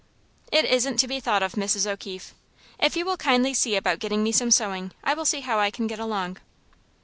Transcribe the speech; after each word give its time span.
"It 0.51 0.65
isn't 0.65 0.97
to 0.97 1.07
be 1.07 1.19
thought 1.19 1.43
of, 1.43 1.51
Mrs. 1.51 1.85
O'Keefe. 1.85 2.33
If 2.79 2.97
you 2.97 3.05
will 3.05 3.17
kindly 3.17 3.53
see 3.53 3.75
about 3.75 3.99
getting 3.99 4.23
me 4.23 4.31
some 4.31 4.49
sewing, 4.49 4.93
I 5.03 5.13
will 5.13 5.25
see 5.25 5.41
how 5.41 5.59
I 5.59 5.69
can 5.69 5.85
get 5.85 5.99
along." 5.99 6.39